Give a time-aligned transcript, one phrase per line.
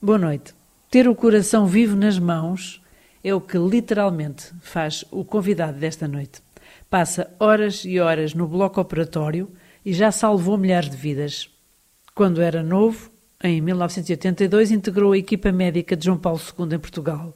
[0.00, 0.54] Boa noite.
[0.90, 2.82] Ter o coração vivo nas mãos
[3.24, 6.42] é o que literalmente faz o convidado desta noite.
[6.90, 9.50] Passa horas e horas no bloco operatório
[9.82, 11.48] e já salvou milhares de vidas.
[12.14, 13.10] Quando era novo,
[13.42, 17.34] em 1982, integrou a equipa médica de João Paulo II em Portugal.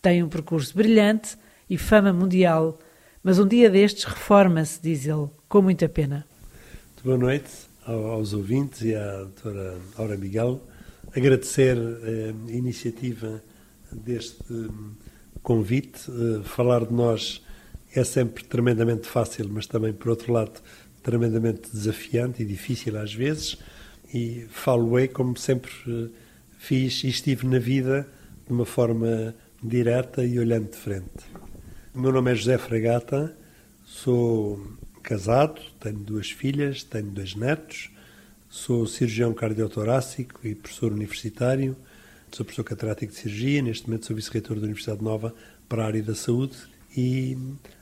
[0.00, 1.36] Tem um percurso brilhante
[1.68, 2.78] e fama mundial,
[3.22, 6.26] mas um dia destes reforma-se, diz ele, com muita pena.
[7.04, 7.50] Boa noite
[7.84, 10.58] aos ouvintes e à doutora Aura Miguel.
[11.14, 13.42] Agradecer eh, a iniciativa
[13.92, 14.70] deste
[15.42, 16.10] convite.
[16.10, 17.42] Eh, falar de nós
[17.94, 20.62] é sempre tremendamente fácil, mas também, por outro lado,
[21.02, 23.58] tremendamente desafiante e difícil às vezes.
[24.14, 26.08] E falo-ei como sempre eh,
[26.58, 28.08] fiz e estive na vida
[28.46, 31.26] de uma forma direta e olhando de frente.
[31.94, 33.36] O meu nome é José Fragata,
[33.84, 34.66] sou
[35.02, 37.90] casado, tenho duas filhas, tenho dois netos,
[38.52, 41.74] sou cirurgião cardiotorácico e professor universitário,
[42.30, 45.34] sou professor catedrático de cirurgia, neste momento sou vice-reitor da Universidade Nova
[45.66, 46.54] para a área da saúde
[46.94, 47.38] e,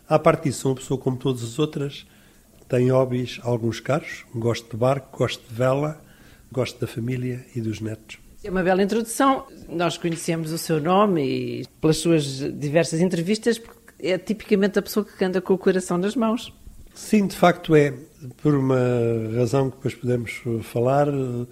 [0.08, 2.06] à parte disso, sou uma pessoa como todas as outras,
[2.68, 6.00] tenho hobbies, alguns caros, gosto de barco, gosto de vela,
[6.52, 8.18] gosto da família e dos netos.
[8.44, 9.48] É uma bela introdução.
[9.68, 15.04] Nós conhecemos o seu nome e pelas suas diversas entrevistas, porque é tipicamente a pessoa
[15.04, 16.52] que anda com o coração nas mãos.
[17.00, 17.94] Sim, de facto é.
[18.42, 18.78] Por uma
[19.34, 21.48] razão que depois podemos falar, eu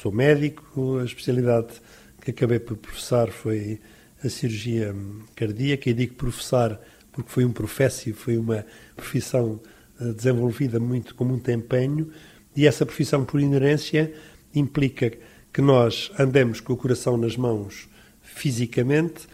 [0.00, 1.74] sou médico, a especialidade
[2.22, 3.80] que acabei por professar foi
[4.24, 4.94] a cirurgia
[5.34, 6.80] cardíaca, e digo professar
[7.10, 8.64] porque foi um profécio, foi uma
[8.94, 9.60] profissão
[10.00, 12.10] eh, desenvolvida muito com muito empenho,
[12.54, 14.14] e essa profissão, por inerência,
[14.54, 15.12] implica
[15.52, 17.88] que nós andemos com o coração nas mãos
[18.22, 19.26] fisicamente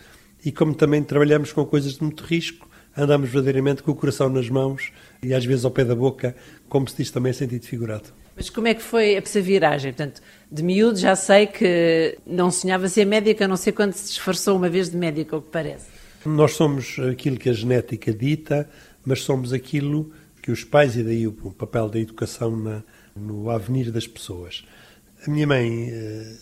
[0.43, 2.68] e como também trabalhamos com coisas de muito risco,
[2.99, 6.35] andamos verdadeiramente com o coração nas mãos e às vezes ao pé da boca,
[6.69, 8.13] como se diz também em sentido figurado.
[8.37, 9.93] Mas como é que foi essa viragem?
[9.93, 14.09] Portanto, de miúdo já sei que não sonhava ser médica, a não sei quando se
[14.09, 15.87] disfarçou uma vez de médica, o que parece.
[16.27, 18.69] Nós somos aquilo que a genética dita,
[19.05, 20.13] mas somos aquilo
[20.43, 22.83] que os pais, e daí o papel da educação na,
[23.15, 24.65] no avenir das pessoas.
[25.27, 26.37] A minha mãe eh,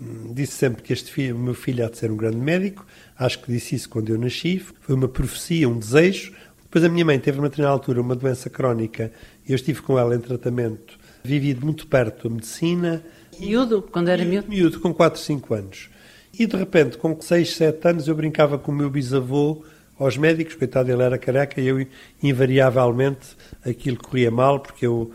[0.00, 2.86] disse sempre que este filho, meu filho há de ser um grande médico,
[3.18, 6.32] acho que disse isso quando eu nasci, foi uma profecia, um desejo.
[6.62, 9.12] Depois a minha mãe teve, numa determinada altura, uma doença crónica
[9.46, 13.04] e eu estive com ela em tratamento, vivi de muito perto a medicina.
[13.38, 14.48] Miúdo, quando era miúdo?
[14.48, 15.90] Miúdo, com 4, 5 anos.
[16.36, 19.64] E de repente, com 6, 7 anos, eu brincava com o meu bisavô
[19.98, 21.86] aos médicos, coitado, ele era careca e eu,
[22.22, 25.12] invariavelmente, aquilo corria mal, porque eu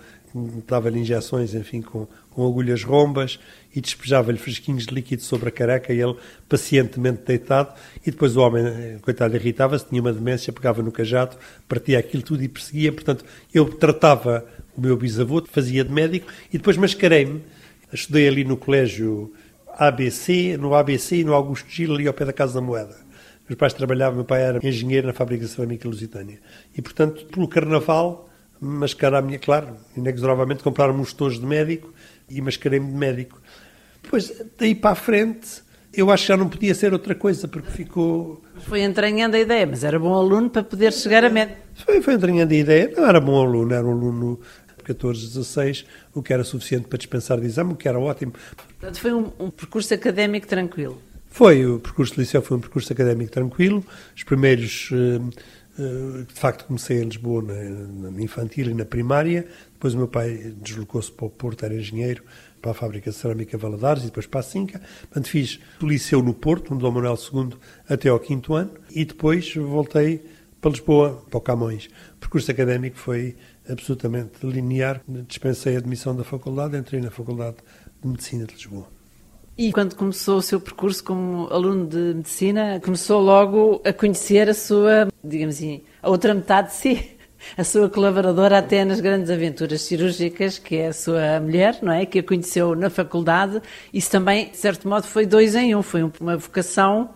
[0.67, 3.39] dava-lhe injeções, enfim, com, com agulhas rombas
[3.75, 6.15] e despejava-lhe fresquinhos de líquido sobre a careca e ele
[6.47, 7.73] pacientemente deitado.
[8.05, 12.43] E depois o homem, coitado, irritava-se, tinha uma demência, pegava no cajado, partia aquilo tudo
[12.43, 12.91] e perseguia.
[12.91, 14.45] Portanto, eu tratava
[14.75, 17.43] o meu bisavô, fazia de médico e depois mascarei-me.
[17.91, 19.33] Estudei ali no colégio
[19.77, 22.95] ABC, no ABC e no Augusto Gil, ali ao pé da Casa da Moeda.
[23.49, 26.39] Meus pais trabalhavam, meu pai era engenheiro na fábrica cerâmica lusitânia.
[26.77, 28.28] E, portanto, pelo carnaval,
[28.61, 31.93] mascarar a minha, claro, inexoravelmente compraram-me uns tojos de médico
[32.29, 33.41] e mascarei-me de médico.
[34.03, 35.61] Depois, daí para a frente,
[35.93, 38.43] eu acho que já não podia ser outra coisa, porque ficou...
[38.61, 41.59] Foi entranhando a ideia, mas era bom aluno para poder chegar a médico.
[41.85, 44.39] Foi, foi entranhando a ideia, não era bom aluno, era um aluno
[44.83, 48.33] 14, 16, o que era suficiente para dispensar de exame, o que era ótimo.
[48.79, 51.01] Portanto, foi um, um percurso académico tranquilo.
[51.29, 53.85] Foi, o percurso de liceu foi um percurso académico tranquilo.
[54.15, 55.19] Os primeiros, eh,
[56.27, 59.47] de facto, comecei em Lisboa na, na infantil e na primária.
[59.73, 62.23] Depois o meu pai deslocou-se para o Porto, era engenheiro,
[62.61, 64.81] para a fábrica de cerâmica Valadares e depois para a Cinca.
[65.01, 67.53] Portanto, fiz o liceu no Porto, no Dom Manuel II,
[67.87, 68.71] até ao quinto ano.
[68.91, 70.23] E depois voltei
[70.59, 71.85] para Lisboa, para o Camões.
[72.15, 73.35] O percurso académico foi
[73.69, 75.01] absolutamente linear.
[75.27, 77.57] Dispensei a admissão da faculdade, entrei na Faculdade
[78.01, 78.98] de Medicina de Lisboa.
[79.59, 84.53] E quando começou o seu percurso como aluno de medicina, começou logo a conhecer a
[84.53, 87.17] sua, digamos assim, a outra metade de si,
[87.57, 92.05] a sua colaboradora até nas grandes aventuras cirúrgicas, que é a sua mulher, não é?
[92.05, 93.61] Que a conheceu na faculdade.
[93.93, 97.09] Isso também, de certo modo, foi dois em um, foi uma vocação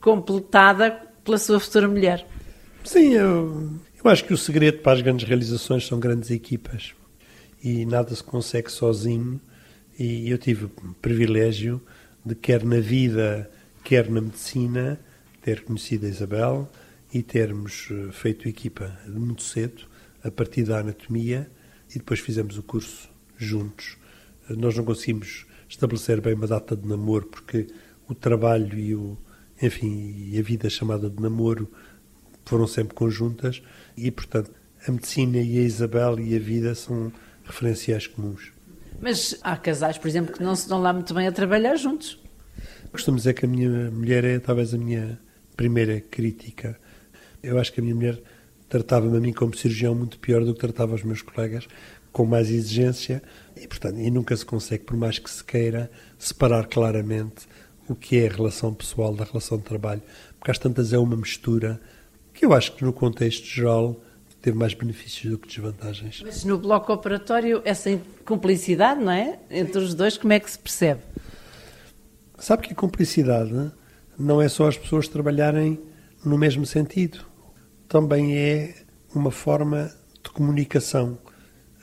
[0.00, 0.90] completada
[1.22, 2.26] pela sua futura mulher.
[2.82, 3.72] Sim, eu,
[4.02, 6.94] eu acho que o segredo para as grandes realizações são grandes equipas
[7.62, 9.38] e nada se consegue sozinho
[9.98, 10.70] e eu tive o
[11.00, 11.80] privilégio
[12.24, 13.50] de, quer na vida,
[13.82, 14.98] quer na medicina,
[15.42, 16.70] ter conhecido a Isabel
[17.12, 19.84] e termos eh, feito equipa muito cedo,
[20.22, 21.48] a partir da anatomia,
[21.90, 23.96] e depois fizemos o curso juntos.
[24.48, 27.66] Eh, nós não conseguimos estabelecer bem uma data de namoro, porque
[28.08, 29.16] o trabalho e o,
[29.60, 31.70] enfim, e a vida chamada de namoro
[32.44, 33.62] foram sempre conjuntas,
[33.96, 34.50] e portanto
[34.86, 37.12] a medicina e a Isabel e a vida são
[37.44, 38.52] referenciais comuns.
[39.00, 42.22] Mas há casais, por exemplo, que não se dão lá muito bem a trabalhar juntos.
[42.90, 45.18] Costumo dizer que a minha mulher é talvez a minha
[45.56, 46.78] primeira crítica.
[47.42, 48.22] Eu acho que a minha mulher
[48.68, 51.66] tratava-me a mim como cirurgião muito pior do que tratava os meus colegas,
[52.12, 53.22] com mais exigência,
[53.56, 57.46] e, portanto, e nunca se consegue, por mais que se queira, separar claramente
[57.88, 60.02] o que é a relação pessoal da relação de trabalho,
[60.38, 61.80] porque às tantas é uma mistura
[62.32, 64.00] que eu acho que no contexto geral
[64.44, 66.20] teve mais benefícios do que desvantagens.
[66.22, 69.38] Mas no bloco operatório, essa cumplicidade, não é?
[69.50, 71.00] Entre os dois, como é que se percebe?
[72.38, 73.72] Sabe que a cumplicidade
[74.18, 75.80] não é só as pessoas trabalharem
[76.22, 77.24] no mesmo sentido,
[77.88, 78.74] também é
[79.14, 79.90] uma forma
[80.22, 81.18] de comunicação.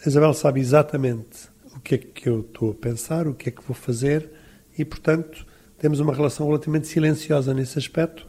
[0.05, 3.51] A Isabel sabe exatamente o que é que eu estou a pensar, o que é
[3.51, 4.29] que vou fazer
[4.77, 5.47] e, portanto,
[5.79, 8.27] temos uma relação relativamente silenciosa nesse aspecto.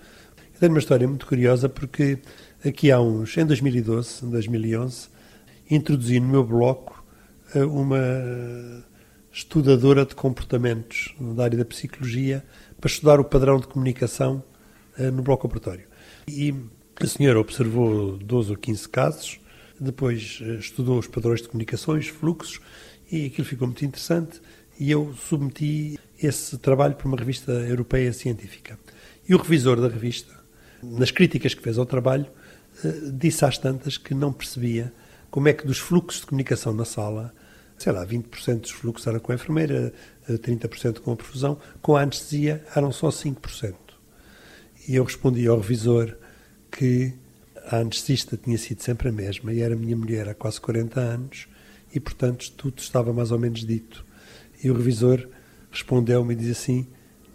[0.55, 2.19] Eu tenho uma história muito curiosa porque
[2.65, 5.09] aqui há uns, em 2012, em 2011,
[5.71, 7.05] introduzi no meu bloco
[7.55, 7.99] eh, uma
[9.33, 12.45] estudadora de comportamentos da área da psicologia
[12.81, 14.43] para estudar o padrão de comunicação
[14.97, 15.85] eh, no bloco operatório.
[16.29, 16.55] E
[17.01, 19.41] a senhora observou 12 ou 15 casos,
[19.81, 22.61] depois eh, estudou os padrões de comunicações, fluxos,
[23.11, 24.41] e aquilo ficou muito interessante
[24.79, 28.79] e eu submeti esse trabalho para uma revista europeia científica.
[29.29, 30.33] E o revisor da revista,
[30.83, 32.27] nas críticas que fez ao trabalho,
[33.13, 34.93] disse às tantas que não percebia
[35.31, 37.33] como é que dos fluxos de comunicação na sala
[37.83, 39.93] sei lá, 20% dos fluxos eram com a enfermeira,
[40.29, 43.75] 30% com a profusão, com a anestesia eram só 5%.
[44.87, 46.17] E eu respondi ao revisor
[46.71, 47.13] que
[47.67, 51.49] a anestesista tinha sido sempre a mesma e era minha mulher há quase 40 anos
[51.93, 54.05] e, portanto, tudo estava mais ou menos dito.
[54.63, 55.29] E o revisor
[55.71, 56.87] respondeu-me e disse assim: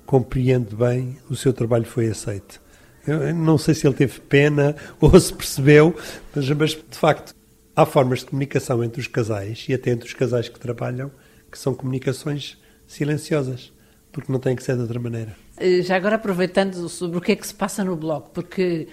[0.05, 2.61] compreende bem, o seu trabalho foi aceito.
[3.07, 5.95] Eu não sei se ele teve pena ou se percebeu,
[6.35, 7.33] mas, mas de facto
[7.75, 11.11] há formas de comunicação entre os casais e até entre os casais que trabalham
[11.51, 13.71] que são comunicações silenciosas,
[14.11, 15.35] porque não têm que ser de outra maneira.
[15.57, 18.87] Eh, já agora aproveitando sobre o que é que se passa no bloco, porque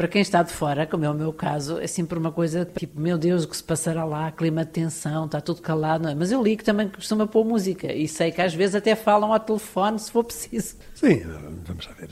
[0.00, 2.98] para quem está de fora, como é o meu caso, é sempre uma coisa tipo,
[2.98, 6.04] meu Deus, o que se passará lá, clima de tensão, está tudo calado.
[6.04, 6.14] Não é?
[6.14, 9.30] Mas eu li que também costuma pôr música e sei que às vezes até falam
[9.30, 10.76] ao telefone se for preciso.
[10.94, 11.20] Sim,
[11.66, 12.08] vamos lá ver.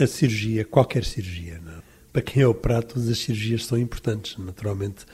[0.00, 1.72] A cirurgia, qualquer cirurgia, não?
[1.72, 1.82] É?
[2.10, 4.38] para quem é operado, todas as cirurgias são importantes.
[4.38, 5.04] Naturalmente,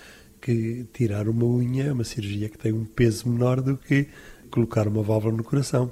[0.41, 4.07] que tirar uma unha é uma cirurgia que tem um peso menor do que
[4.49, 5.91] colocar uma válvula no coração.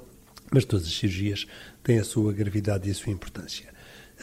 [0.49, 1.45] Mas todas as cirurgias
[1.83, 3.67] têm a sua gravidade e a sua importância.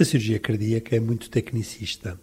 [0.01, 2.19] A cirurgia cardíaca é muito tecnicista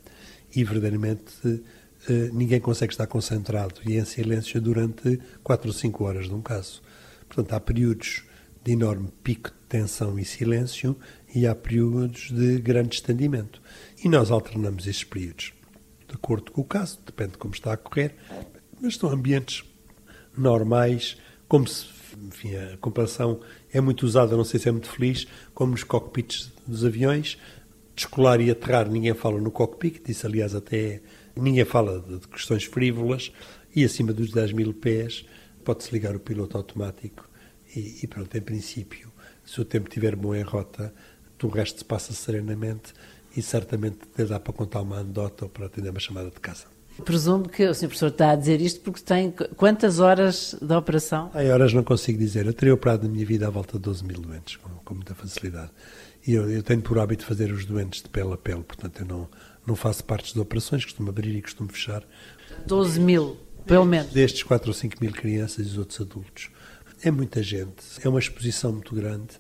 [0.56, 1.64] e verdadeiramente
[2.10, 6.42] eh, ninguém consegue estar concentrado e em silêncio durante 4 ou 5 horas de um
[6.42, 6.82] caso.
[7.28, 8.24] Portanto, há períodos
[8.64, 10.98] de enorme pico tensão e silêncio
[11.34, 13.62] e há períodos de grande estendimento.
[14.04, 15.54] E nós alternamos esses períodos
[16.10, 18.16] de acordo com o caso, depende de como está a correr,
[18.82, 19.64] mas são ambientes
[20.36, 21.18] normais,
[21.48, 21.86] como se,
[22.28, 23.40] enfim, a comparação
[23.72, 27.38] é muito usada, não sei se é muito feliz, como nos cockpits dos aviões,
[27.96, 31.02] descolar e aterrar, ninguém fala no cockpit, isso aliás até
[31.36, 33.32] ninguém fala de, questões frívolas,
[33.76, 35.24] e acima dos 10 mil pés
[35.64, 37.30] pode-se ligar o piloto automático
[37.76, 39.09] e, e pronto, em princípio,
[39.50, 40.94] se o tempo estiver bom em rota,
[41.42, 42.94] o resto se passa serenamente
[43.36, 43.98] e certamente
[44.28, 46.66] dá para contar uma anedota ou para atender uma chamada de casa.
[47.04, 47.88] Presumo que o Sr.
[47.88, 51.32] Professor está a dizer isto porque tem quantas horas de operação?
[51.34, 52.46] Em horas não consigo dizer.
[52.46, 55.16] Eu teria operado na minha vida à volta de 12 mil doentes, com, com muita
[55.16, 55.72] facilidade.
[56.28, 59.06] E eu, eu, tenho por hábito fazer os doentes de pele a pele, portanto eu
[59.06, 59.30] não,
[59.66, 62.04] não faço partes de operações, costumo abrir e costumo fechar.
[62.68, 64.12] 12 mil, pelo menos?
[64.12, 66.50] Destes 4 ou 5 mil crianças e os outros adultos.
[67.02, 69.40] É muita gente, é uma exposição muito grande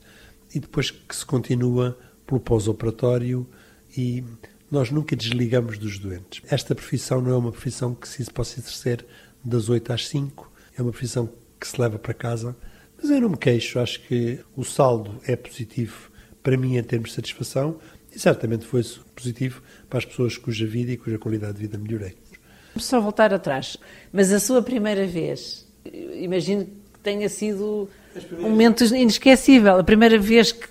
[0.53, 3.47] e depois que se continua pelo pós-operatório,
[3.97, 4.23] e
[4.69, 6.41] nós nunca desligamos dos doentes.
[6.49, 9.05] Esta profissão não é uma profissão que se possa exercer
[9.43, 12.55] das 8 às 5, é uma profissão que se leva para casa,
[13.01, 16.11] mas eu não me queixo, acho que o saldo é positivo
[16.43, 17.79] para mim em termos de satisfação
[18.13, 18.83] e certamente foi
[19.15, 22.15] positivo para as pessoas cuja vida e cuja qualidade de vida melhorei.
[22.77, 23.77] Só voltar atrás,
[24.13, 25.67] mas a sua primeira vez,
[26.13, 26.67] imagino
[27.03, 27.89] tenha sido
[28.37, 30.67] um momento inesquecível, a primeira vez que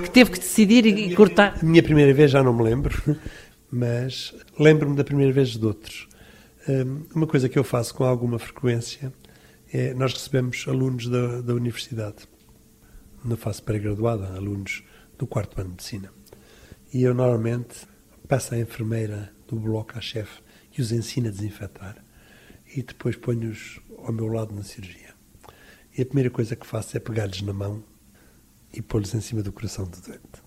[0.00, 1.58] que teve que decidir e, cortar?
[1.60, 3.18] A minha primeira vez já não me lembro,
[3.70, 6.08] mas lembro-me da primeira vez de outros.
[6.68, 9.12] Hum, uma coisa que eu faço com alguma frequência
[9.72, 12.28] é nós recebemos alunos da, da universidade,
[13.24, 14.82] na fase pré-graduada, alunos
[15.18, 16.12] do quarto ano de medicina.
[16.92, 17.86] E eu normalmente
[18.28, 20.40] passo a enfermeira do bloco à chefe
[20.76, 21.96] e os ensino a desinfetar
[22.74, 25.01] e depois ponho-os ao meu lado na cirurgia.
[25.96, 27.84] E a primeira coisa que faço é pegar-lhes na mão
[28.72, 30.42] e pô-los em cima do coração do doente.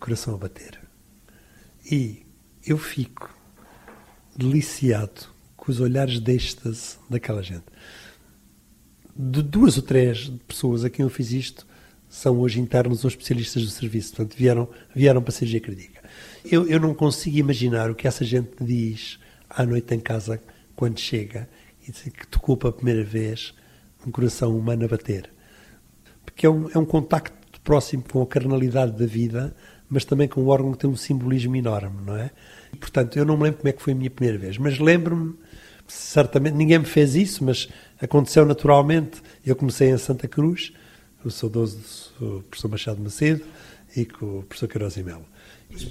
[0.00, 0.80] Coração a bater.
[1.90, 2.26] E
[2.66, 3.32] eu fico
[4.36, 6.38] deliciado com os olhares de
[7.08, 7.64] daquela gente.
[9.14, 11.66] De duas ou três pessoas a quem eu fiz isto,
[12.08, 16.02] são hoje internos ou especialistas do serviço, portanto vieram, vieram para a cirurgia cardíaca.
[16.44, 20.42] Eu, eu não consigo imaginar o que essa gente diz à noite em casa
[20.74, 21.48] quando chega
[21.86, 23.54] e diz que tocou pela primeira vez
[24.06, 25.30] um coração humano a bater.
[26.24, 29.54] Porque é um, é um contacto próximo com a carnalidade da vida,
[29.88, 32.30] mas também com um órgão que tem um simbolismo enorme, não é?
[32.72, 34.78] E, portanto, eu não me lembro como é que foi a minha primeira vez, mas
[34.78, 35.34] lembro-me,
[35.88, 37.68] certamente, ninguém me fez isso, mas
[38.00, 39.20] aconteceu naturalmente.
[39.44, 40.72] Eu comecei em Santa Cruz,
[41.24, 41.78] o saudoso
[42.18, 43.44] do professor Machado Macedo
[43.96, 45.26] e com o professor Queiroz e Melo.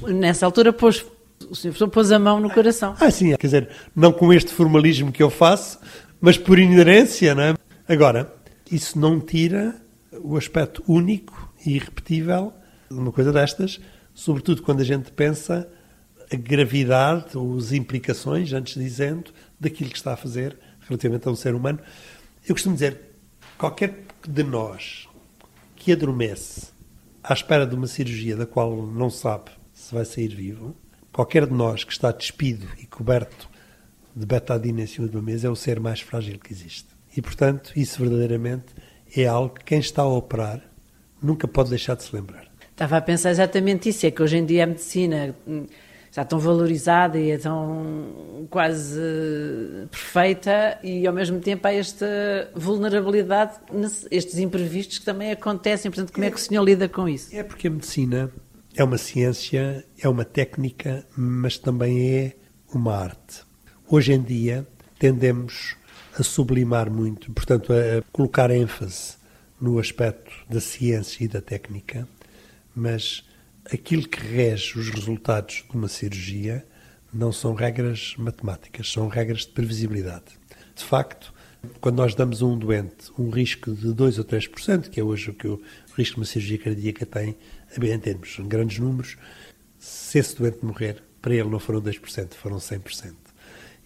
[0.07, 1.05] Nessa altura pôs,
[1.49, 2.95] o senhor professor pôs a mão no coração.
[2.99, 5.79] Ah, sim, quer dizer, não com este formalismo que eu faço,
[6.19, 7.53] mas por inerência, não é?
[7.89, 8.31] Agora,
[8.71, 9.75] isso não tira
[10.21, 12.53] o aspecto único e irrepetível
[12.87, 13.81] de uma coisa destas,
[14.13, 15.67] sobretudo quando a gente pensa
[16.31, 20.55] a gravidade ou as implicações, antes dizendo, daquilo que está a fazer
[20.87, 21.79] relativamente a um ser humano.
[22.47, 23.01] Eu costumo dizer,
[23.57, 25.09] qualquer de nós
[25.75, 26.67] que adormece
[27.23, 30.75] à espera de uma cirurgia da qual não sabe se vai sair vivo,
[31.11, 33.49] qualquer de nós que está despido e coberto
[34.15, 36.98] de betadina em cima de uma mesa é o ser mais frágil que existe.
[37.15, 38.67] E, portanto, isso verdadeiramente
[39.15, 40.61] é algo que quem está a operar
[41.21, 42.47] nunca pode deixar de se lembrar.
[42.71, 45.35] Estava a pensar exatamente isso, é que hoje em dia a medicina
[46.09, 48.99] está tão valorizada e é tão quase
[49.91, 53.57] perfeita e ao mesmo tempo há esta vulnerabilidade,
[54.09, 55.91] estes imprevistos que também acontecem.
[55.91, 57.35] Portanto, como é que o senhor lida com isso?
[57.35, 58.31] É porque a medicina
[58.75, 62.33] é uma ciência, é uma técnica, mas também é
[62.73, 63.43] uma arte.
[63.87, 64.65] Hoje em dia
[64.97, 65.75] tendemos
[66.19, 69.15] a sublimar muito, portanto, a colocar ênfase
[69.59, 72.07] no aspecto da ciência e da técnica,
[72.75, 73.23] mas
[73.71, 76.65] aquilo que rege os resultados de uma cirurgia
[77.13, 80.25] não são regras matemáticas, são regras de previsibilidade.
[80.75, 81.33] De facto,
[81.81, 85.29] quando nós damos a um doente um risco de 2 ou 3%, que é hoje
[85.29, 85.61] o que o
[85.95, 87.37] risco de uma cirurgia cardíaca tem,
[87.77, 89.17] em termos em grandes números,
[89.77, 93.13] se esse doente morrer, para ele não foram 2%, foram 100%.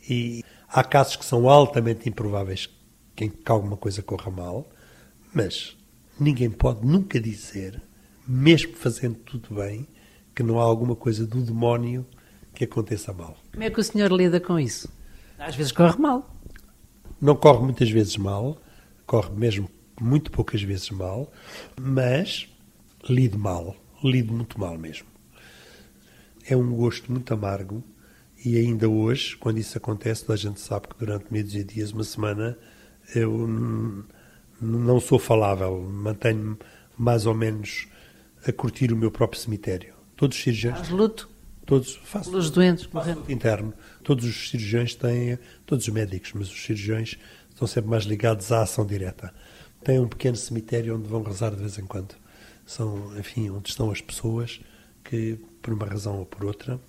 [0.10, 2.68] E há casos que são altamente improváveis
[3.15, 4.68] que alguma coisa corra mal,
[5.32, 5.77] mas
[6.20, 7.80] ninguém pode nunca dizer
[8.27, 9.88] mesmo fazendo tudo bem,
[10.34, 12.06] que não há alguma coisa do demónio
[12.56, 13.38] que aconteça mal.
[13.51, 14.89] Como é que o senhor lida com isso?
[15.38, 16.34] Às vezes corre mal.
[17.22, 18.58] Não corre muitas vezes mal,
[19.06, 21.32] corre mesmo muito poucas vezes mal,
[21.80, 22.48] mas
[23.08, 25.08] lido mal, lido muito mal mesmo.
[26.48, 27.84] É um gosto muito amargo
[28.46, 32.04] e ainda hoje, quando isso acontece, a gente sabe que durante meses e dias, uma
[32.04, 32.58] semana,
[33.16, 33.48] eu
[34.62, 36.58] não sou falável, mantenho-me
[36.98, 37.88] mais ou menos
[38.46, 39.94] a curtir o meu próprio cemitério.
[40.16, 40.78] Todos os cirurgiões.
[40.78, 41.30] Faz luto?
[41.66, 43.74] Todos, faço, Pelos doentes, faço luto interno.
[44.04, 47.18] Todos os cirurgiões têm, todos os médicos, mas os cirurgiões
[47.50, 49.34] estão sempre mais ligados à ação direta.
[49.84, 52.16] Têm um pequeno cemitério onde vão rezar de vez em quando.
[52.66, 54.60] São, enfim, onde estão as pessoas
[55.04, 56.80] que, por uma razão ou por outra,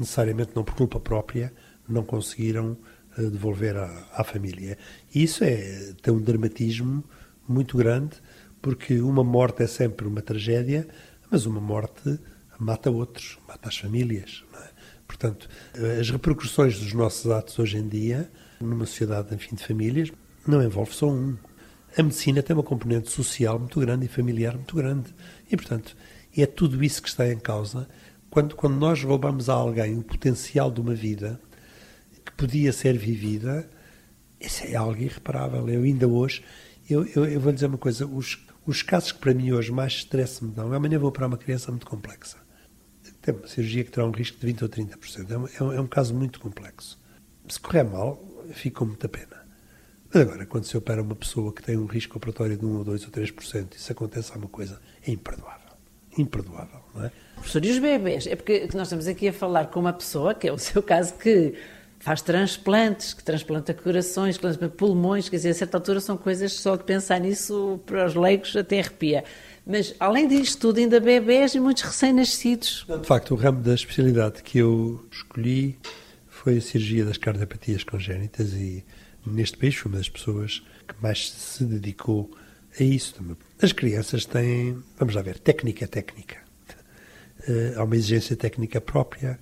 [0.00, 1.52] necessariamente não por culpa própria,
[1.88, 2.76] não conseguiram
[3.18, 4.78] uh, devolver à, à família.
[5.14, 7.04] E isso é, tem um dramatismo
[7.48, 8.16] muito grande
[8.64, 10.88] porque uma morte é sempre uma tragédia,
[11.30, 12.18] mas uma morte
[12.58, 14.42] mata outros, mata as famílias.
[14.54, 14.68] É?
[15.06, 15.48] Portanto,
[16.00, 20.10] as repercussões dos nossos atos hoje em dia, numa sociedade enfim, de famílias,
[20.46, 21.36] não envolve só um.
[21.96, 25.14] A medicina tem uma componente social muito grande e familiar muito grande.
[25.50, 25.94] E, portanto,
[26.34, 27.86] é tudo isso que está em causa.
[28.34, 31.40] Quando, quando nós roubamos a alguém o potencial de uma vida
[32.24, 33.70] que podia ser vivida,
[34.40, 35.68] isso é algo irreparável.
[35.68, 36.44] Eu ainda hoje,
[36.90, 39.70] eu, eu, eu vou lhe dizer uma coisa, os, os casos que para mim hoje
[39.70, 42.36] mais stress me dão, amanhã vou para uma criança muito complexa.
[43.22, 45.30] Tem uma cirurgia que terá um risco de 20 ou 30%.
[45.30, 47.00] É um, é um, é um caso muito complexo.
[47.48, 49.46] Se correr mal, fico com muita pena.
[50.12, 52.82] Mas agora, quando se opera uma pessoa que tem um risco operatório de 1 ou
[52.82, 55.70] 2 ou 3%, isso acontece alguma coisa, é imperdoável.
[56.18, 57.12] Imperdoável, não é?
[57.36, 58.26] Professor, e os bebês?
[58.26, 61.14] É porque nós estamos aqui a falar com uma pessoa, que é o seu caso,
[61.14, 61.54] que
[62.04, 66.52] faz transplantes, que transplanta corações, que transplanta pulmões, quer dizer, a certa altura são coisas
[66.52, 69.24] só de pensar nisso para os leigos até arrepia.
[69.66, 72.84] Mas, além disto tudo, ainda bebés e muitos recém-nascidos.
[73.00, 75.78] De facto, o ramo da especialidade que eu escolhi
[76.28, 78.84] foi a cirurgia das cardiopatias congénitas e,
[79.26, 82.30] neste país, fui uma das pessoas que mais se dedicou
[82.78, 83.14] a isso.
[83.62, 86.43] As crianças têm, vamos lá ver, técnica técnica.
[87.46, 89.38] Eh, há uma exigência técnica própria,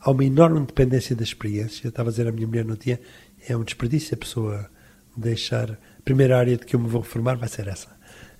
[0.00, 1.88] há uma enorme dependência da experiência.
[1.88, 3.00] Estava a dizer à minha mulher no dia,
[3.48, 4.70] é um desperdício a pessoa
[5.16, 5.70] deixar.
[5.70, 7.88] A primeira área de que eu me vou reformar vai ser essa.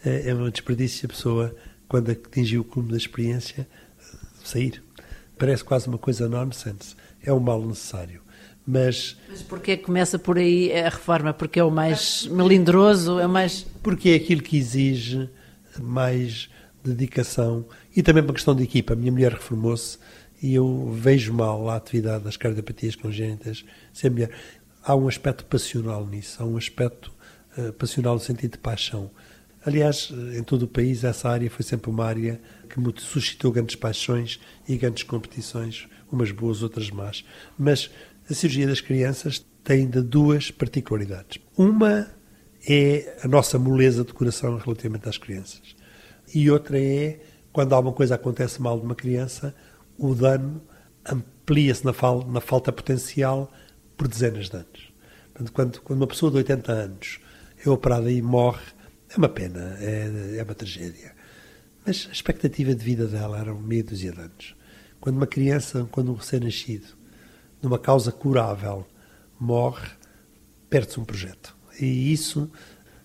[0.04, 1.54] É, é um desperdício a pessoa,
[1.88, 3.68] quando atingiu o cume da experiência,
[4.44, 4.82] sair.
[5.38, 6.96] Parece quase uma coisa nonsense.
[7.22, 8.22] É um mal necessário.
[8.66, 11.32] Mas, Mas porquê começa por aí a reforma?
[11.32, 13.64] Porque é o mais melindroso, é o mais...
[13.82, 15.30] Porque é aquilo que exige
[15.78, 16.50] mais
[16.88, 18.92] dedicação e também uma questão de equipa.
[18.92, 19.98] A minha mulher reformou-se
[20.42, 24.30] e eu vejo mal a atividade das cardiopatias congénitas sem mulher.
[24.82, 27.12] Há um aspecto passional nisso, há um aspecto
[27.56, 29.10] uh, passional no sentido de paixão.
[29.66, 34.40] Aliás, em todo o país, essa área foi sempre uma área que suscitou grandes paixões
[34.68, 37.24] e grandes competições, umas boas, outras más.
[37.58, 37.90] Mas
[38.30, 41.38] a cirurgia das crianças tem ainda duas particularidades.
[41.56, 42.08] Uma
[42.66, 45.76] é a nossa moleza de coração relativamente às crianças.
[46.34, 47.20] E outra é,
[47.52, 49.54] quando alguma coisa acontece mal de uma criança,
[49.96, 50.62] o dano
[51.10, 53.52] amplia-se na, fal na, falta potencial
[53.96, 54.92] por dezenas de anos.
[55.32, 57.20] Portanto, quando, quando uma pessoa de 80 anos
[57.64, 58.64] é operada e morre,
[59.10, 61.14] é uma pena, é, é uma tragédia.
[61.86, 64.56] Mas a expectativa de vida dela era meia dúzia de anos.
[65.00, 66.88] Quando uma criança, quando um recém-nascido,
[67.62, 68.86] numa causa curável,
[69.40, 69.88] morre,
[70.68, 71.56] perde-se um projeto.
[71.80, 72.50] E isso,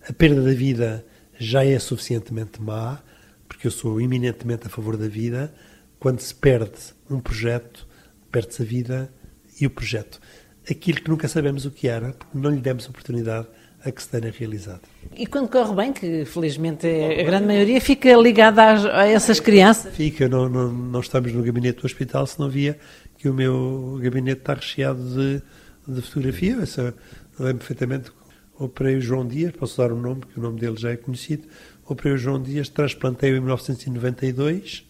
[0.06, 1.04] a perda da vida
[1.38, 3.02] já é suficientemente má,
[3.64, 5.50] porque eu sou eminentemente a favor da vida.
[5.98, 6.72] Quando se perde
[7.08, 7.86] um projeto,
[8.30, 9.10] perde-se a vida
[9.58, 10.20] e o projeto.
[10.70, 13.46] Aquilo que nunca sabemos o que era, porque não lhe demos oportunidade
[13.82, 14.82] a que se tenha realizado.
[15.16, 19.40] E quando corre bem, que felizmente é a grande maioria, fica ligada às, a essas
[19.40, 19.94] crianças?
[19.94, 22.78] Fica, não, não, não estamos no gabinete do hospital se não via
[23.16, 25.42] que o meu gabinete está recheado de,
[25.88, 26.58] de fotografia.
[26.60, 26.94] Essa,
[27.38, 28.12] lembro perfeitamente,
[28.58, 30.96] operei o João Dias, posso dar o um nome, porque o nome dele já é
[30.96, 31.48] conhecido,
[31.86, 34.86] o João Dias, transplantei-o em 1992,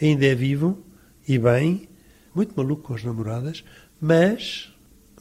[0.00, 0.84] ainda é vivo
[1.26, 1.88] e bem,
[2.34, 3.64] muito maluco com as namoradas,
[4.00, 4.74] mas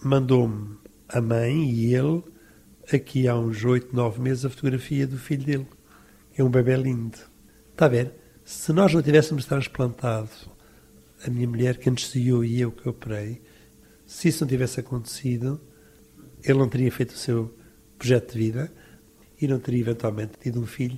[0.04, 2.24] mandou-me a mãe e ele
[2.94, 5.68] aqui há uns oito, nove meses a fotografia do filho dele,
[6.38, 7.18] é um bebê lindo.
[7.72, 8.14] Está a ver?
[8.44, 10.30] Se nós não tivéssemos transplantado
[11.26, 13.42] a minha mulher que anestesiou e eu que operei,
[14.06, 15.60] se isso não tivesse acontecido,
[16.44, 17.56] ele não teria feito o seu
[17.98, 18.72] projeto de vida
[19.42, 20.98] e não teria eventualmente tido um filho.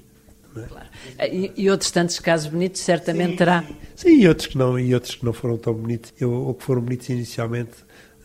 [0.55, 0.61] É?
[0.61, 0.87] Claro.
[1.31, 3.63] E, e, outros tantos casos bonitos certamente sim, terá.
[3.95, 6.63] Sim, e outros que não, e outros que não foram tão bonitos, eu, ou que
[6.63, 7.71] foram bonitos inicialmente.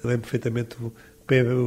[0.03, 0.92] lembro perfeitamente o,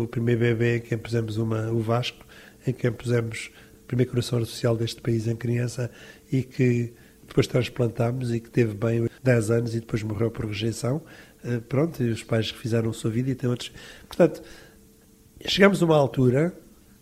[0.03, 2.25] o primeiro bebê em quem pusemos uma, o Vasco,
[2.65, 3.51] em quem pusemos
[3.84, 5.91] o primeiro coração artificial deste país em criança
[6.31, 6.93] e que
[7.27, 11.01] depois transplantámos e que teve bem 10 anos e depois morreu por rejeição.
[11.43, 13.71] Uh, pronto, e os pais fizeram a sua vida e tem outros.
[14.08, 14.41] Portanto,
[15.45, 16.53] chegamos a uma altura,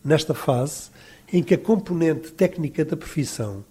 [0.03, 0.89] nesta fase,
[1.33, 3.65] em que a componente técnica da profissão,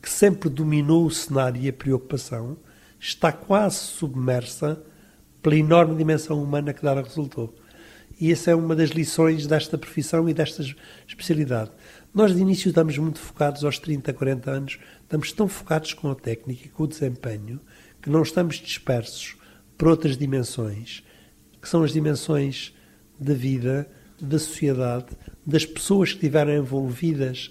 [0.00, 2.56] que sempre dominou o cenário e a preocupação,
[3.00, 4.80] está quase submersa
[5.42, 7.52] pela enorme dimensão humana que dela resultou.
[8.20, 10.64] E essa é uma das lições desta profissão e desta
[11.08, 11.72] especialidade.
[12.14, 16.14] Nós, de início, estamos muito focados aos 30, 40 anos, estamos tão focados com a
[16.14, 17.60] técnica e com o desempenho
[18.00, 19.36] que não estamos dispersos
[19.76, 21.02] por outras dimensões,
[21.60, 22.72] que são as dimensões
[23.18, 25.06] da vida, da sociedade,
[25.44, 27.50] das pessoas que estiveram envolvidas,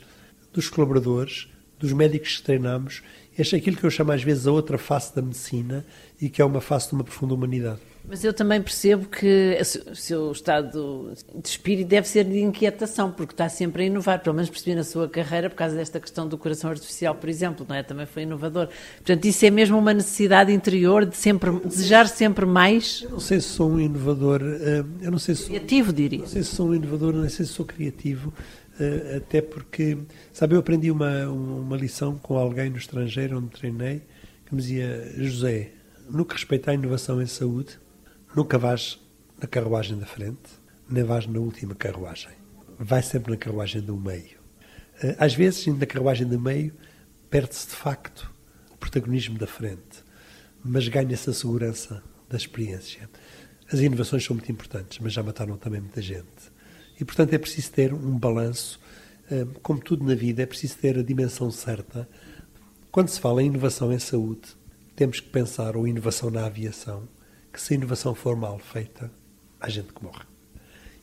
[0.53, 1.47] dos colaboradores,
[1.79, 3.03] dos médicos que treinamos.
[3.37, 5.85] Este é aquilo que eu chamo às vezes a outra face da medicina
[6.19, 7.79] e que é uma face de uma profunda humanidade.
[8.09, 9.57] Mas eu também percebo que
[9.91, 14.23] o seu estado de espírito deve ser de inquietação, porque está sempre a inovar.
[14.23, 17.65] Pelo menos percebi na sua carreira, por causa desta questão do coração artificial, por exemplo,
[17.67, 17.83] não é?
[17.83, 18.69] Também foi inovador.
[18.95, 23.01] Portanto, isso é mesmo uma necessidade interior de sempre desejar sempre mais.
[23.03, 26.19] Eu não sei se sou um inovador, eh, eu não sei se criativo diria.
[26.19, 28.33] Não sei se sou um inovador, não sei se sou criativo,
[28.79, 29.97] eh, até porque,
[30.31, 34.01] sabe, eu aprendi uma uma lição com alguém no estrangeiro onde treinei
[34.45, 35.71] que me dizia José,
[36.09, 37.77] no que respeita à inovação em saúde
[38.37, 38.99] Nunca vais
[39.41, 40.37] na carruagem da frente,
[40.87, 42.33] nem vais na última carruagem.
[42.77, 44.37] Vai sempre na carruagem do meio.
[45.01, 46.71] Eh, às vezes, indo na carruagem do meio,
[47.31, 48.31] perde-se de facto
[48.71, 50.03] o protagonismo da frente,
[50.63, 53.09] mas ganha-se a segurança da experiência.
[53.73, 56.51] As inovações são muito importantes, mas já mataram também muita gente.
[56.99, 58.79] E, portanto, é preciso ter um balanço.
[59.31, 62.07] Eh, como tudo na vida, é preciso ter a dimensão certa.
[62.91, 64.55] Quando se fala em inovação em saúde,
[64.95, 67.09] temos que pensar, ou inovação na aviação,
[67.57, 69.11] que se a inovação for mal feita,
[69.59, 70.25] há gente que morre.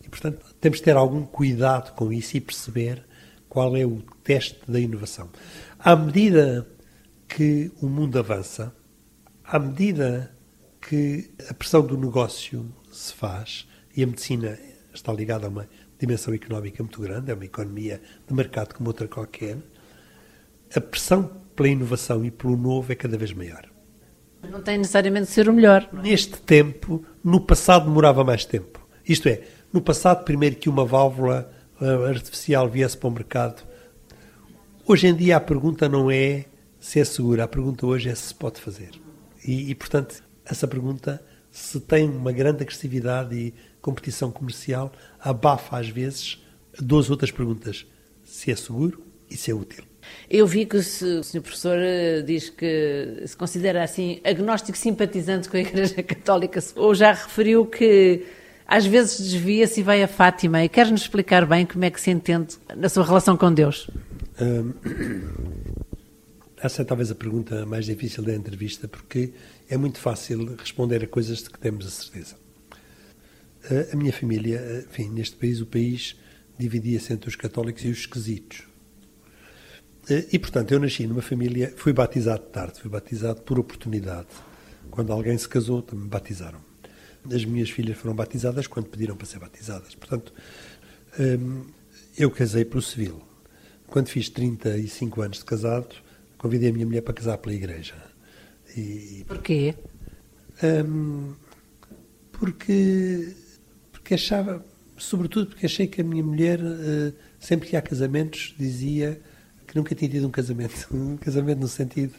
[0.04, 3.04] E, portanto, temos de ter algum cuidado com isso e perceber
[3.48, 5.28] qual é o teste da inovação.
[5.80, 6.64] À medida
[7.26, 8.72] que o mundo avança,
[9.42, 10.32] à medida
[10.80, 14.56] que a pressão do negócio se faz, e a medicina
[14.92, 19.08] está ligada a uma dimensão económica muito grande, é uma economia de mercado como outra
[19.08, 19.58] qualquer,
[20.72, 21.24] a pressão
[21.56, 23.73] pela inovação e pelo novo é cada vez maior.
[24.50, 25.88] Não tem necessariamente de ser o melhor.
[25.92, 28.86] Neste tempo, no passado demorava mais tempo.
[29.06, 33.62] Isto é, no passado, primeiro que uma válvula uh, artificial viesse para o mercado.
[34.86, 36.44] Hoje em dia a pergunta não é
[36.78, 38.90] se é segura, a pergunta hoje é se se pode fazer.
[39.44, 45.88] E, e portanto, essa pergunta, se tem uma grande agressividade e competição comercial, abafa às
[45.88, 46.42] vezes
[46.78, 47.86] duas outras perguntas:
[48.22, 49.84] se é seguro e se é útil.
[50.30, 51.40] Eu vi que o Sr.
[51.40, 57.12] Professor eh, diz que se considera assim agnóstico simpatizante com a Igreja Católica, ou já
[57.12, 58.24] referiu que
[58.66, 60.64] às vezes desvia-se e vai a Fátima.
[60.64, 63.88] E queres-nos explicar bem como é que se entende na sua relação com Deus?
[66.56, 69.32] Essa é talvez a pergunta mais difícil da entrevista, porque
[69.68, 72.36] é muito fácil responder a coisas de que temos a certeza.
[73.92, 76.16] A minha família, enfim, neste país, o país
[76.58, 78.62] dividia-se entre os católicos e os esquisitos.
[80.08, 84.28] E, portanto, eu nasci numa família, fui batizado tarde, fui batizado por oportunidade.
[84.90, 86.60] Quando alguém se casou, também batizaram.
[87.32, 89.94] As minhas filhas foram batizadas quando pediram para ser batizadas.
[89.94, 90.32] Portanto,
[91.18, 91.64] hum,
[92.18, 93.22] eu casei pelo civil.
[93.86, 95.94] Quando fiz 35 anos de casado,
[96.36, 97.94] convidei a minha mulher para casar pela igreja.
[98.76, 99.74] E, Porquê?
[100.62, 101.34] Hum,
[102.30, 103.34] porque,
[103.90, 104.62] porque achava,
[104.98, 109.18] sobretudo porque achei que a minha mulher, uh, sempre que há casamentos, dizia
[109.74, 112.14] que nunca tinha tido um casamento, um casamento no sentido.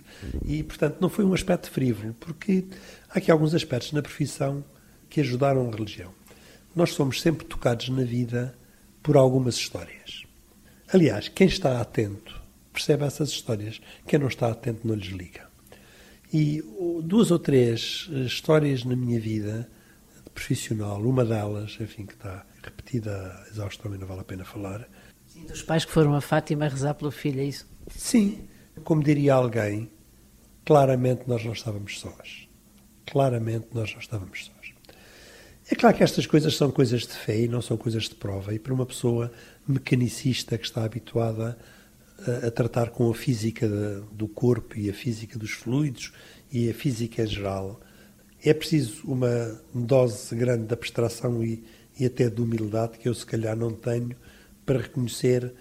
[0.46, 2.65] E, portanto, não foi um aspecto frívolo, porque
[3.10, 4.63] há aqui alguns aspectos na profissão
[5.10, 6.12] que ajudaram a religião.
[6.76, 8.54] Nós somos sempre tocados na vida
[9.02, 10.24] por algumas histórias.
[10.91, 15.48] Aliás, quem está atento percebe essas histórias, quem não está atento não lhes liga.
[16.34, 16.62] E
[17.04, 19.70] duas ou três eh, histórias na minha vida
[20.34, 24.86] profissional, uma delas, enfim, que está repetida a exaustão e não vale a pena falar.
[25.36, 27.67] Sim, dos pais que foram a Fátima rezar pelo filho, é isso?
[27.89, 28.48] Sim,
[28.86, 29.91] como diria alguém,
[30.63, 32.48] claramente nós não estávamos sós.
[33.06, 34.74] Claramente nós não estávamos sós.
[35.69, 38.54] É claro que estas coisas são coisas de fé e não são coisas de prova.
[38.54, 39.30] E para uma pessoa
[39.67, 41.58] mecanicista que está habituada
[42.26, 46.13] a, a tratar com a física de, do corpo e a física dos fluidos
[46.50, 47.82] e a física em geral,
[48.41, 51.62] é preciso uma dose grande de abstração e,
[52.00, 54.15] e até de humildade que eu se calhar não tenho
[54.65, 55.54] para reconhecer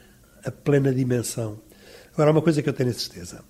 [0.45, 1.61] a plena dimensão.
[2.13, 3.45] Agora, uma coisa que eu tenho a certeza.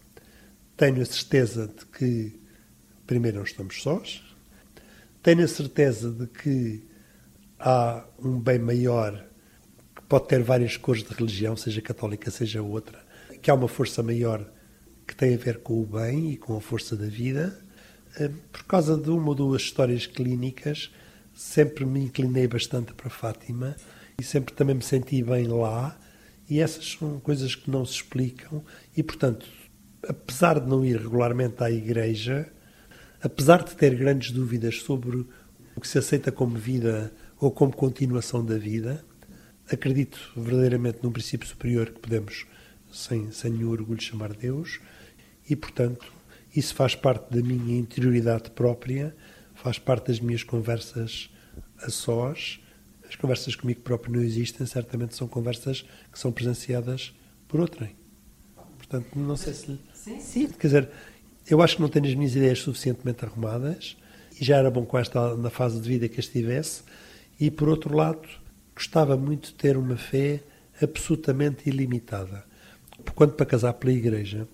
[0.76, 2.40] Tenho a certeza de que,
[3.06, 4.22] primeiro, não estamos sós.
[5.22, 6.82] Tenho a certeza de que
[7.58, 9.24] há um bem maior
[9.94, 13.04] que pode ter várias cores de religião, seja católica, seja outra,
[13.40, 14.44] que há uma força maior
[15.06, 17.58] que tem a ver com o bem e com a força da vida
[18.16, 20.90] eh, por causa de uma ou duas histórias clínicas,
[21.34, 23.76] sempre me inclinei bastante para Fátima
[24.18, 25.98] e sempre também me senti bem lá.
[26.48, 28.62] E essas são coisas que não se explicam.
[28.96, 29.46] E, portanto,
[30.07, 32.50] apesar de não ir regularmente à igreja,
[33.22, 35.27] apesar de ter grandes dúvidas sobre
[35.77, 39.05] o que se aceita como vida ou como continuação da vida,
[39.70, 42.46] acredito verdadeiramente num princípio superior que podemos,
[42.92, 44.81] sem, sem nenhum orgulho, chamar Deus.
[45.48, 46.12] E, portanto,
[46.55, 49.14] isso faz parte da minha interioridade própria,
[49.55, 51.31] faz parte das minhas conversas
[51.79, 52.61] a sós.
[53.14, 57.14] As conversas comigo próprio não existem, certamente são conversas que são presenciadas
[57.46, 57.94] por outrem.
[58.77, 59.79] Portanto, não sei se.
[59.94, 60.48] Sim, sim.
[60.48, 60.90] Quer dizer,
[61.48, 63.96] eu acho que não tenho as minhas ideias suficientemente arrumadas
[64.40, 66.83] e já era bom com esta na fase de vida que estivesse.
[67.38, 68.29] E por outro lado,
[68.74, 70.42] gostava muito de ter uma fé
[70.83, 72.44] absolutamente ilimitada.
[73.14, 74.48] Quando para casar pela igreja,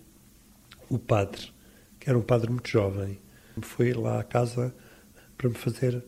[0.90, 1.50] o padre
[1.98, 3.18] que era um padre muito jovem.
[3.62, 4.74] Foi lá à casa
[5.38, 6.04] para me fazer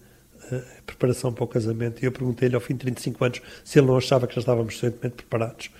[0.56, 3.86] a preparação para o casamento e eu perguntei-lhe ao fim de 35 anos se ele
[3.86, 5.70] não achava que já estávamos suficientemente preparados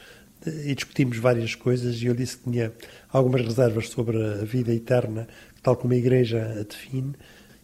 [0.47, 2.73] eh, e discutimos várias coisas e eu disse que tinha
[3.11, 5.29] algumas reservas sobre a vida eterna,
[5.63, 7.15] tal como a Igreja a define.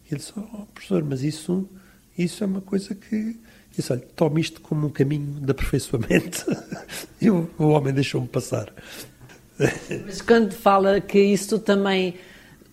[0.05, 1.67] E ele disse, oh, professor, mas isso,
[2.17, 3.39] isso é uma coisa que...
[3.75, 6.45] disse, olha, tome isto como um caminho de aperfeiçoamento.
[7.21, 8.73] e o, o homem deixou-me passar.
[10.05, 12.15] Mas quando fala que isso também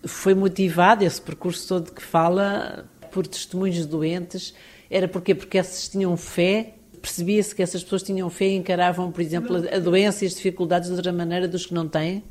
[0.06, 4.54] foi motivado, esse percurso todo que fala, por testemunhos doentes.
[4.90, 9.22] Era porque Porque essas tinham fé, percebia-se que essas pessoas tinham fé e encaravam, por
[9.22, 12.22] exemplo, a doença e as dificuldades de outra maneira dos que não têm?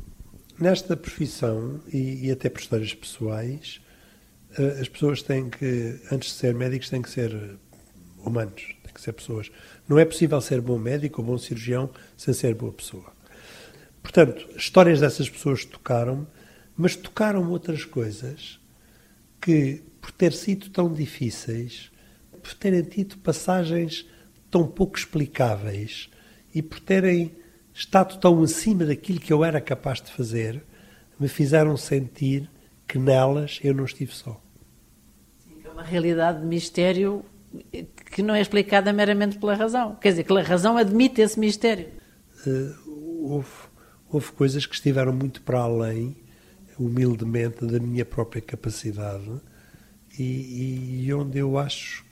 [0.60, 3.82] Nesta profissão, e, e até por histórias pessoais,
[4.60, 7.36] eh, as pessoas têm que, antes de ser médicos, têm que ser
[8.24, 9.52] humanos, têm que ser pessoas.
[9.90, 13.12] Não é possível ser bom médico ou bom cirurgião sem ser boa pessoa.
[14.04, 16.28] Portanto, histórias dessas pessoas tocaram
[16.78, 18.60] mas tocaram outras coisas
[19.42, 21.92] que, por ter sido tão difíceis,
[22.44, 24.06] por terem tido passagens
[24.52, 26.12] tão pouco explicáveis
[26.54, 27.32] e por terem
[27.74, 30.64] estado tão acima daquilo que eu era capaz de fazer,
[31.20, 32.48] me fizeram sentir
[32.88, 34.40] que nelas eu não estive só.
[35.66, 37.26] É uma realidade de mistério
[38.12, 39.96] que não é explicada meramente pela razão.
[39.96, 41.88] Quer dizer, que a razão admite esse mistério.
[42.46, 43.50] Uh, houve,
[44.08, 46.16] houve coisas que estiveram muito para além
[46.78, 49.42] humildemente da minha própria capacidade
[50.18, 52.06] e, e onde eu acho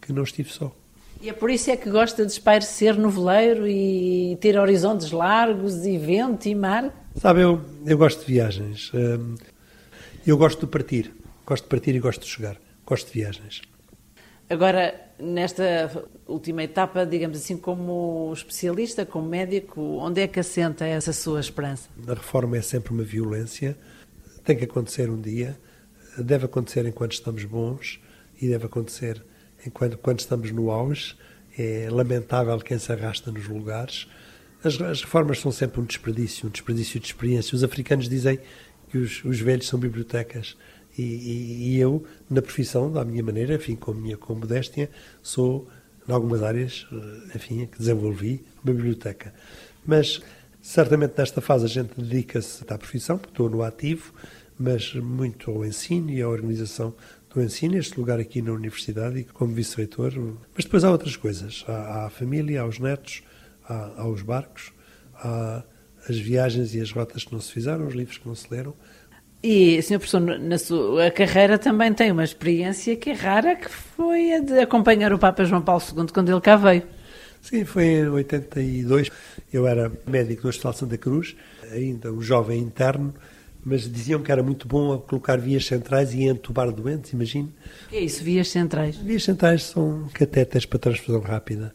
[0.00, 0.74] que não estive só.
[1.20, 5.84] E é por isso é que gosta de espairecer no veleiro e ter horizontes largos
[5.84, 6.94] e vento e mar?
[7.14, 8.90] Sabe, eu, eu gosto de viagens.
[8.94, 9.34] Hum,
[10.26, 11.12] eu gosto de partir.
[11.46, 12.56] Gosto de partir e gosto de chegar.
[12.86, 13.60] Gosto de viagens.
[14.48, 21.12] Agora, nesta última etapa, digamos assim, como especialista, como médico, onde é que assenta essa
[21.12, 21.88] sua esperança?
[22.08, 23.76] A reforma é sempre uma violência.
[24.42, 25.56] Tem que acontecer um dia.
[26.22, 28.00] Deve acontecer enquanto estamos bons
[28.40, 29.22] e deve acontecer
[29.66, 31.16] enquanto quando estamos no auge.
[31.58, 34.06] É lamentável quem se arrasta nos lugares.
[34.62, 37.56] As, as, reformas são sempre um desperdício, um desperdício de experiência.
[37.56, 38.38] Os africanos dizem
[38.88, 40.56] que os, os velhos são bibliotecas.
[40.96, 44.90] E, e, e, eu, na profissão, da minha maneira, enfim, com a minha com modéstia,
[45.22, 45.68] sou,
[46.08, 49.32] em algumas áreas, eh, enfim, que desenvolvi uma biblioteca.
[49.86, 50.20] Mas,
[50.60, 54.12] certamente, nesta fase a gente dedica-se à profissão, porque estou no ativo,
[54.60, 56.94] mas muito ao ensino e à organização
[57.34, 60.12] do ensino, este lugar aqui na universidade e como vice-reitor.
[60.54, 61.64] Mas depois há outras coisas.
[61.66, 63.22] Há, há a família, há os netos,
[63.66, 64.72] há, há os barcos,
[65.14, 65.62] há
[66.06, 68.74] as viagens e as rotas que não se fizeram, os livros que não se leram.
[69.42, 69.98] E, Sr.
[69.98, 74.58] Professor, na sua carreira também tem uma experiência que é rara, que foi a de
[74.58, 76.82] acompanhar o Papa João Paulo II quando ele cá veio.
[77.40, 79.10] Sim, foi em 82.
[79.50, 81.34] Eu era médico do Hospital Santa Cruz,
[81.72, 83.14] ainda um jovem interno,
[83.64, 87.52] mas diziam que era muito bom colocar vias centrais e entubar doentes, imagine.
[87.86, 88.96] O que é isso, vias centrais?
[88.96, 91.74] Vias centrais são catéteres para transfusão rápida.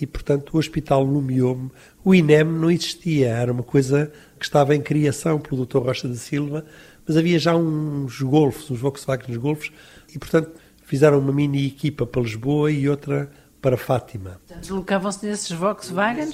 [0.00, 1.70] E, portanto, o hospital nomeou-me.
[2.04, 5.78] O INEM não existia, era uma coisa que estava em criação pelo Dr.
[5.78, 6.64] Rocha da Silva,
[7.06, 9.70] mas havia já uns Golfs, uns Volkswagen Golfs,
[10.14, 10.52] e, portanto,
[10.84, 13.30] fizeram uma mini equipa para Lisboa e outra
[13.64, 14.38] para Fátima.
[14.60, 16.28] Deslocavam-se nesses Volkswagen?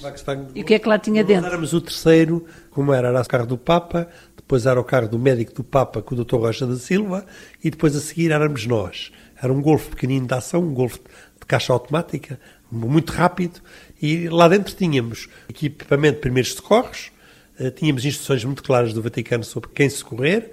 [0.53, 1.43] E o que é que lá tinha dentro?
[1.43, 4.09] Nós éramos o terceiro, como era, era o carro do Papa,
[4.51, 6.35] depois era o carro do médico do Papa com o Dr.
[6.35, 7.25] Rocha da Silva,
[7.63, 9.13] e depois a seguir éramos nós.
[9.41, 12.37] Era um Golf pequenino de ação, um Golf de caixa automática,
[12.69, 13.61] muito rápido,
[14.03, 17.13] e lá dentro tínhamos equipamento de primeiros socorros,
[17.61, 20.51] eh, tínhamos instruções muito claras do Vaticano sobre quem socorrer,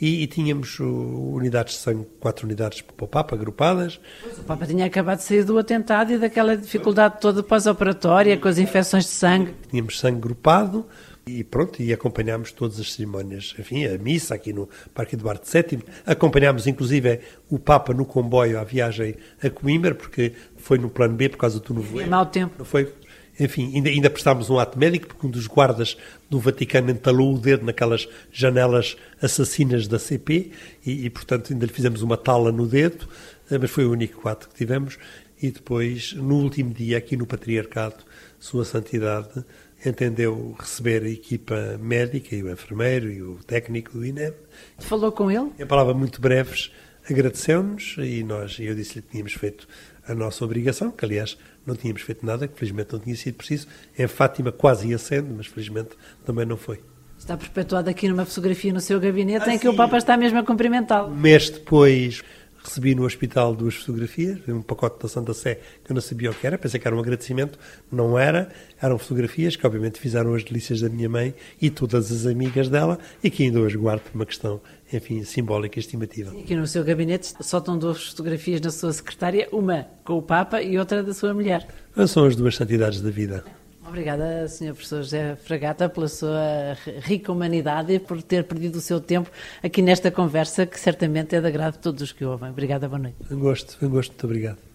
[0.00, 4.00] e, e tínhamos unidades de sangue, quatro unidades para o Papa, agrupadas.
[4.38, 8.58] O Papa tinha acabado de sair do atentado e daquela dificuldade toda pós-operatória, com as
[8.58, 9.54] infecções de sangue.
[9.68, 10.86] Tínhamos sangue grupado,
[11.26, 15.82] e pronto, e acompanhámos todas as cerimónias, enfim, a missa aqui no Parque Eduardo VII.
[16.06, 21.28] Acompanhámos, inclusive, o Papa no comboio à viagem a Coimbra, porque foi no plano B
[21.28, 22.04] por causa do novo.
[22.06, 22.54] Mau tempo.
[22.58, 22.92] Não foi?
[23.38, 25.96] Enfim, ainda, ainda prestámos um ato médico, porque um dos guardas
[26.28, 30.50] do Vaticano entalou o dedo naquelas janelas assassinas da CP,
[30.84, 33.08] e, e portanto ainda lhe fizemos uma tala no dedo,
[33.50, 34.98] eh, mas foi o único ato que tivemos.
[35.42, 38.04] E depois, no último dia, aqui no Patriarcado,
[38.38, 39.42] Sua Santidade
[39.84, 44.32] entendeu receber a equipa médica e o enfermeiro e o técnico do INEM.
[44.78, 45.50] Falou com ele?
[45.58, 46.70] Em palavras muito breves,
[47.08, 49.66] agradeceu-nos e nós, eu disse-lhe que tínhamos feito
[50.06, 53.66] a nossa obrigação, que aliás não tínhamos feito nada, que felizmente não tinha sido preciso.
[53.98, 55.90] Em Fátima quase ia sendo, mas felizmente
[56.24, 56.80] também não foi.
[57.18, 59.68] Está perpetuado aqui numa fotografia no seu gabinete ah, em que sim.
[59.68, 61.12] o Papa está mesmo a cumprimentá-lo.
[61.12, 62.22] Um mês depois
[62.62, 66.34] Recebi no hospital duas fotografias, um pacote da Santa Sé que eu não sabia o
[66.34, 67.58] que era, pensei que era um agradecimento,
[67.90, 68.50] não era.
[68.80, 72.98] Eram fotografias que, obviamente, fizeram as delícias da minha mãe e todas as amigas dela
[73.22, 74.60] e que ainda hoje guardo por uma questão,
[74.92, 76.34] enfim, simbólica e estimativa.
[76.34, 80.22] E aqui no seu gabinete só estão duas fotografias na sua secretária, uma com o
[80.22, 81.66] Papa e outra da sua mulher.
[82.06, 83.44] São as duas santidades da vida.
[83.90, 84.72] Obrigada, Sr.
[84.72, 89.28] Professor José Fragata, pela sua rica humanidade e por ter perdido o seu tempo
[89.60, 92.50] aqui nesta conversa, que certamente é de agrado de todos os que ouvem.
[92.50, 93.16] Obrigada, boa noite.
[93.28, 94.69] Um gosto, um gosto, muito obrigado.